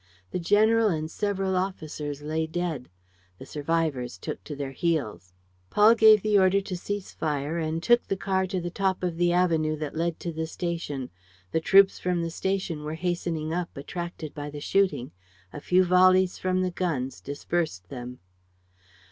The 0.31 0.39
general 0.39 0.87
and 0.89 1.11
several 1.11 1.55
officers 1.55 2.23
lay 2.23 2.47
dead. 2.47 2.89
The 3.37 3.45
survivors 3.45 4.17
took 4.17 4.43
to 4.45 4.55
their 4.55 4.71
heels. 4.71 5.31
Paul 5.69 5.93
gave 5.93 6.23
the 6.23 6.39
order 6.39 6.59
to 6.59 6.75
cease 6.75 7.11
fire 7.11 7.59
and 7.59 7.83
took 7.83 8.07
the 8.07 8.17
car 8.17 8.47
to 8.47 8.59
the 8.59 8.71
top 8.71 9.03
of 9.03 9.17
the 9.17 9.31
avenue 9.31 9.75
that 9.75 9.95
led 9.95 10.19
to 10.21 10.31
the 10.31 10.47
station. 10.47 11.11
The 11.51 11.61
troops 11.61 11.99
from 11.99 12.23
the 12.23 12.31
station 12.31 12.81
were 12.83 12.95
hastening 12.95 13.53
up, 13.53 13.77
attracted 13.77 14.33
by 14.33 14.49
the 14.49 14.59
shooting. 14.59 15.11
A 15.53 15.61
few 15.61 15.83
volleys 15.83 16.39
from 16.39 16.63
the 16.63 16.71
guns 16.71 17.21
dispersed 17.21 17.89
them. 17.89 18.21